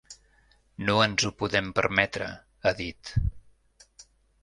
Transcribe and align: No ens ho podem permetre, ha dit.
No 0.87 0.95
ens 1.03 1.27
ho 1.27 1.31
podem 1.43 1.69
permetre, 1.81 2.33
ha 2.67 2.77
dit. 2.83 3.17